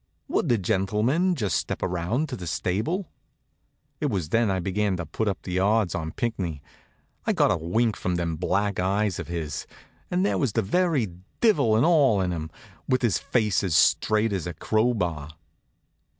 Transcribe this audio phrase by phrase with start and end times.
[0.27, 3.11] Would the gentlemen just step around to the stable?
[3.99, 6.59] It was then I began to put up the odds on Pinckney.
[7.25, 9.67] I got a wink from them black eyes of his,
[10.09, 11.09] and there was the very
[11.39, 12.49] divil an' all in 'em,
[12.89, 15.29] with his face as straight as a crowbar.